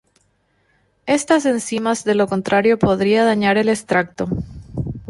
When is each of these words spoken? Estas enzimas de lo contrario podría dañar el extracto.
Estas 1.05 1.45
enzimas 1.45 2.03
de 2.03 2.15
lo 2.15 2.25
contrario 2.27 2.79
podría 2.79 3.23
dañar 3.23 3.57
el 3.57 3.69
extracto. 3.69 4.27